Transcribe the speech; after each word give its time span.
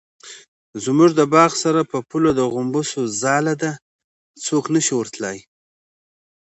زموږ 0.83 1.09
د 1.19 1.21
باغ 1.33 1.51
سره 1.63 1.81
په 1.91 1.97
پوله 2.09 2.31
د 2.35 2.41
غومبسو 2.51 3.01
ځاله 3.21 3.53
ده 3.61 3.71
څوک 4.45 4.65
نشي 4.73 4.93
ورتلی. 4.97 5.37